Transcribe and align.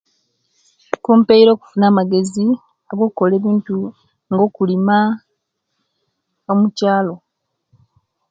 Kumpeire 1.03 1.49
okufuna 1.53 1.85
amagezi 1.91 2.45
ago'kukola 2.91 3.33
ebintu 3.39 3.77
nga 4.31 4.41
okulima 4.47 4.97
omukyaalo 6.51 7.15